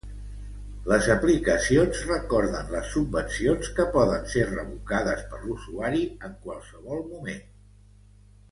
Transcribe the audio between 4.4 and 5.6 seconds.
revocades per